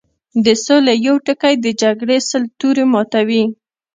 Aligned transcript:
د 0.45 0.47
سولې 0.65 0.93
يو 1.07 1.15
ټکی 1.25 1.53
د 1.59 1.67
جګړې 1.81 2.17
سل 2.29 2.43
تورې 2.59 2.85
ماتوي 2.93 3.43